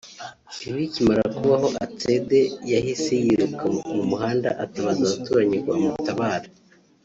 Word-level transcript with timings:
Ibi 0.61 0.73
bikimara 0.81 1.23
kumubaho 1.31 1.67
Atsede 1.85 2.39
yahise 2.73 3.13
yiruka 3.23 3.65
mu 3.95 4.03
muhanda 4.11 4.49
atabaza 4.63 5.01
abaturanyi 5.05 5.57
ngo 5.59 5.69
bamutabare 5.73 6.49